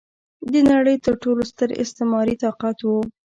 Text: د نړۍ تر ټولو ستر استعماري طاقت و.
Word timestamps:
د 0.51 0.53
نړۍ 0.71 0.95
تر 1.05 1.13
ټولو 1.23 1.41
ستر 1.51 1.69
استعماري 1.83 2.35
طاقت 2.43 2.77
و. 2.83 2.89